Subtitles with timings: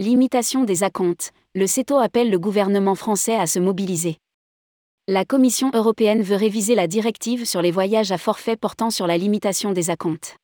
[0.00, 1.30] Limitation des acomptes.
[1.54, 4.16] Le CETO appelle le gouvernement français à se mobiliser.
[5.08, 9.18] La Commission européenne veut réviser la directive sur les voyages à forfait portant sur la
[9.18, 10.38] limitation des acomptes.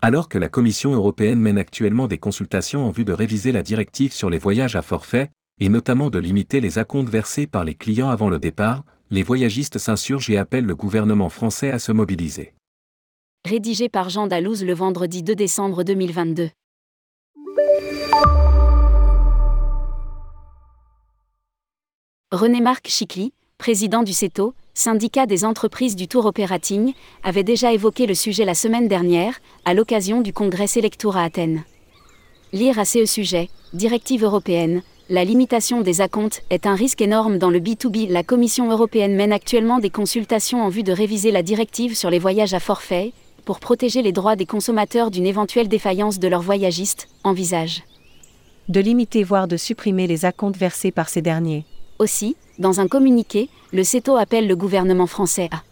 [0.00, 4.14] Alors que la Commission européenne mène actuellement des consultations en vue de réviser la directive
[4.14, 5.28] sur les voyages à forfait,
[5.60, 9.76] et notamment de limiter les acomptes versés par les clients avant le départ, les voyagistes
[9.76, 12.54] s'insurgent et appellent le gouvernement français à se mobiliser.
[13.46, 16.48] Rédigé par Jean Dalouse le vendredi 2 décembre 2022.
[22.32, 26.92] René-Marc Chicly, président du CETO, syndicat des entreprises du Tour Operating,
[27.24, 31.64] avait déjà évoqué le sujet la semaine dernière, à l'occasion du congrès Selectour à Athènes.
[32.52, 37.50] Lire à ce sujet, directive européenne, la limitation des acomptes est un risque énorme dans
[37.50, 38.08] le B2B.
[38.12, 42.20] La Commission européenne mène actuellement des consultations en vue de réviser la directive sur les
[42.20, 43.12] voyages à forfait,
[43.44, 47.82] pour protéger les droits des consommateurs d'une éventuelle défaillance de leurs voyagistes, envisage.
[48.68, 51.64] De limiter voire de supprimer les acomptes versés par ces derniers.
[52.00, 55.62] Aussi, dans un communiqué, le CETO appelle le gouvernement français à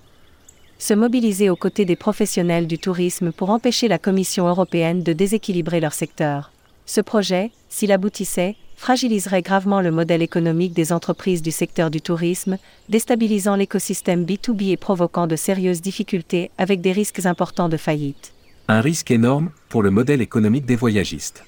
[0.78, 5.80] se mobiliser aux côtés des professionnels du tourisme pour empêcher la Commission européenne de déséquilibrer
[5.80, 6.52] leur secteur.
[6.84, 12.58] Ce projet, s'il aboutissait, fragiliserait gravement le modèle économique des entreprises du secteur du tourisme,
[12.90, 18.34] déstabilisant l'écosystème B2B et provoquant de sérieuses difficultés avec des risques importants de faillite.
[18.68, 21.42] Un risque énorme pour le modèle économique des voyagistes.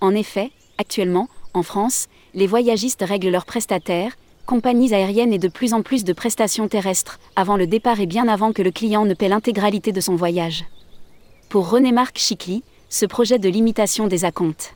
[0.00, 5.74] En effet, actuellement, en France, les voyagistes règlent leurs prestataires, compagnies aériennes et de plus
[5.74, 9.14] en plus de prestations terrestres, avant le départ et bien avant que le client ne
[9.14, 10.64] paie l'intégralité de son voyage.
[11.48, 14.74] Pour René-Marc Chicly, ce projet de limitation des acomptes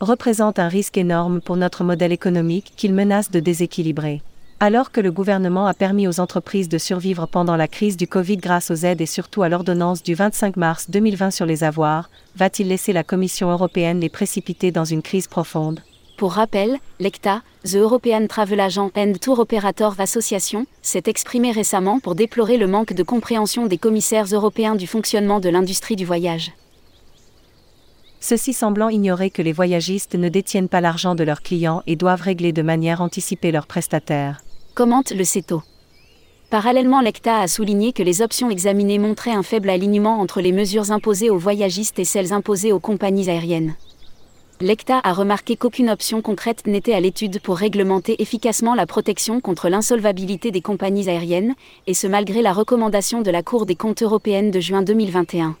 [0.00, 4.20] représente un risque énorme pour notre modèle économique qu'il menace de déséquilibrer.
[4.64, 8.36] Alors que le gouvernement a permis aux entreprises de survivre pendant la crise du Covid
[8.36, 12.68] grâce aux aides et surtout à l'ordonnance du 25 mars 2020 sur les avoirs, va-t-il
[12.68, 15.80] laisser la Commission européenne les précipiter dans une crise profonde?
[16.16, 22.14] Pour rappel, l'ECTA, The European Travel Agent and Tour Operator Association, s'est exprimé récemment pour
[22.14, 26.52] déplorer le manque de compréhension des commissaires européens du fonctionnement de l'industrie du voyage.
[28.20, 32.22] Ceci semblant ignorer que les voyagistes ne détiennent pas l'argent de leurs clients et doivent
[32.22, 34.40] régler de manière anticipée leurs prestataires.
[34.74, 35.62] Commente le CETO.
[36.50, 40.92] Parallèlement, l'ECTA a souligné que les options examinées montraient un faible alignement entre les mesures
[40.92, 43.74] imposées aux voyagistes et celles imposées aux compagnies aériennes
[44.62, 49.68] l'ECTA a remarqué qu'aucune option concrète n'était à l'étude pour réglementer efficacement la protection contre
[49.68, 51.54] l'insolvabilité des compagnies aériennes,
[51.88, 55.56] et ce malgré la recommandation de la Cour des comptes européenne de juin 2021.